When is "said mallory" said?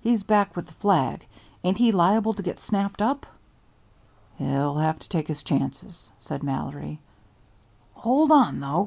6.20-7.00